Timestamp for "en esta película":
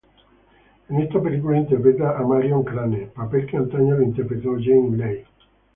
0.89-1.59